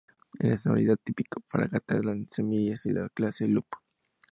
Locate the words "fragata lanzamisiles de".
1.47-2.93